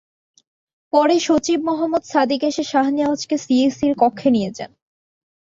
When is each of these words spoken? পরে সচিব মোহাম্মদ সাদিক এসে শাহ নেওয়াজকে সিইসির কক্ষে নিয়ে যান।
পরে 0.93 1.15
সচিব 1.19 1.59
মোহাম্মদ 1.69 2.03
সাদিক 2.03 2.41
এসে 2.43 2.63
শাহ 2.63 2.85
নেওয়াজকে 2.89 3.35
সিইসির 3.37 3.93
কক্ষে 3.97 4.29
নিয়ে 4.29 4.51
যান। 4.57 4.71